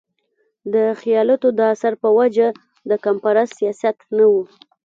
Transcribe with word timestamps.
او 0.81 0.85
خياالتو 1.01 1.47
د 1.57 1.59
اثر 1.73 1.93
پۀ 2.01 2.09
وجه 2.17 2.47
د 2.89 2.91
قامپرست 3.03 3.53
سياست 3.59 3.97
نه 4.15 4.25